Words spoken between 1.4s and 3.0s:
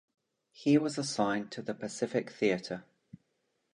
to the Pacific Theater.